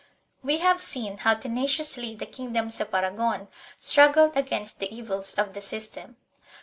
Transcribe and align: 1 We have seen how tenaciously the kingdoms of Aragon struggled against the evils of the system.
1 0.41 0.47
We 0.53 0.57
have 0.61 0.79
seen 0.79 1.17
how 1.19 1.35
tenaciously 1.35 2.15
the 2.15 2.25
kingdoms 2.25 2.81
of 2.81 2.91
Aragon 2.91 3.47
struggled 3.77 4.35
against 4.35 4.79
the 4.79 4.91
evils 4.91 5.35
of 5.35 5.53
the 5.53 5.61
system. 5.61 6.15